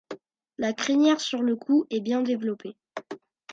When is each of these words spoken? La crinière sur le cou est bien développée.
La 0.57 0.73
crinière 0.73 1.19
sur 1.21 1.43
le 1.43 1.55
cou 1.55 1.85
est 1.91 2.01
bien 2.01 2.23
développée. 2.23 2.75